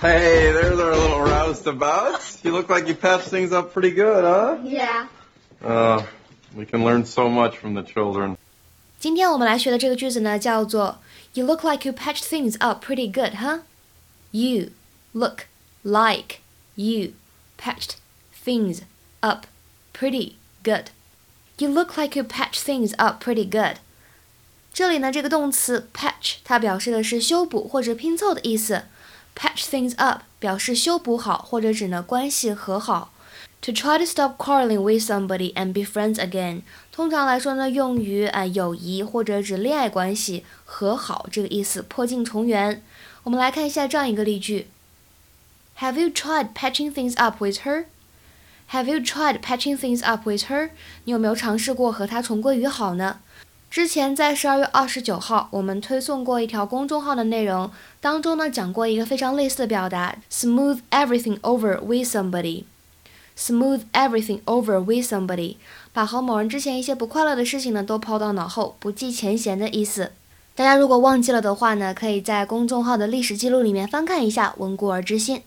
[0.00, 2.44] Hey, there's our little roustabouts.
[2.44, 4.58] You look like you patched things up pretty good, huh?
[4.62, 5.06] Yeah.
[5.64, 6.02] Uh,
[6.54, 8.36] we can learn so much from the children.
[8.98, 10.98] 今天我们来学的这个句子呢，叫做
[11.34, 13.60] You look like you patched things up pretty good, huh?
[14.30, 14.70] You
[15.12, 15.46] look
[15.82, 16.40] like
[16.74, 17.12] you
[17.58, 17.96] patched
[18.44, 18.82] things
[19.20, 19.46] up
[19.92, 20.86] pretty good.
[21.58, 23.76] You look like you patched things up pretty good.
[24.72, 28.84] 这里呢，这个动词 patch 它表示的是修补或者拼凑的意思。
[29.34, 33.12] Patch things up 表示修补好或者指呢关系和好。
[33.62, 42.82] To try to stop quarreling with somebody and be friends again，通常来说呢，用于啊、呃、友谊或者指恋爱关系和好这个意思，破镜重圆。
[43.24, 44.68] 我们来看一下这样一个例句：
[45.80, 47.86] Have you tried patching things up with her?
[48.70, 50.70] Have you tried patching things up with her?
[51.04, 53.20] 你有没有尝试过和她重归于好呢？
[53.71, 57.71] 之前在十二月二十九号，我们推送过一条公众号的内容，
[58.01, 62.65] 当中呢讲过一个非常类似的表达：smooth everything over with somebody。
[63.37, 65.55] smooth everything over with somebody，
[65.93, 70.11] 把和某人之前一些不快乐的事情呢都抛到脑后，不计前嫌的意思。
[70.53, 75.41] 大家如果忘记了的话呢，可以在公众号的历史记录里面翻看一下，温故而知新。